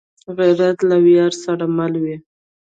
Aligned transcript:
غیرت 0.37 0.77
له 0.89 0.95
ویاړ 1.05 1.31
سره 1.43 1.65
مل 1.77 1.93
وي 2.03 2.17